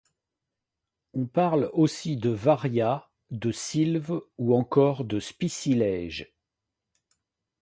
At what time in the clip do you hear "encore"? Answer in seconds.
4.55-5.05